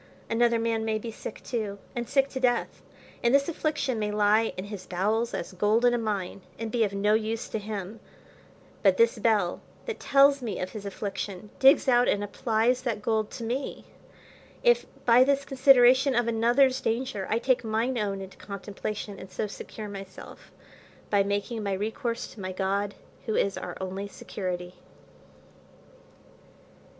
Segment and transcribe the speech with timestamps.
[0.31, 2.81] Another man may be sick too, and sick to death,
[3.21, 6.83] and this affliction may lie in his bowels, as gold in a mine, and be
[6.83, 7.99] of no use to him;
[8.81, 13.29] but this bell, that tells me of his affliction, digs out and applies that gold
[13.29, 13.85] to me:
[14.63, 19.45] if by this consideration of another's danger I take mine own into contemplation, and so
[19.45, 20.51] secure myself,
[21.11, 22.95] by making my recourse to my God,
[23.27, 24.73] who is our only security.